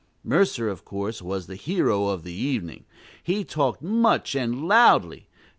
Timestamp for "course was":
0.83-1.45